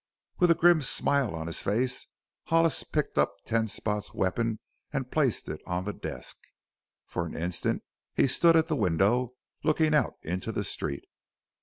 [0.39, 2.07] With a grim smile on his face
[2.45, 4.57] Hollis picked up Ten Spot's weapon
[4.91, 6.37] and placed it on the desk.
[7.05, 7.83] For an instant
[8.15, 11.05] he stood at the window, looking out into the street.